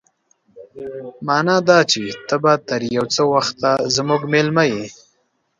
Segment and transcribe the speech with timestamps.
[1.25, 4.85] مانا دا چې ته به تر يو څه وخته زموږ مېلمه يې.